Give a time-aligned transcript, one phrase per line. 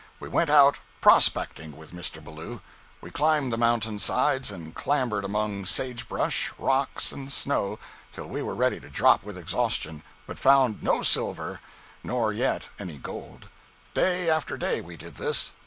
[0.19, 2.23] We went out "prospecting" with Mr.
[2.23, 2.61] Ballou.
[3.01, 7.77] We climbed the mountain sides, and clambered among sage brush, rocks and snow
[8.11, 13.47] till we were ready to drop with exhaustion, but found no silver—nor yet any gold.
[13.93, 15.53] Day after day we did this.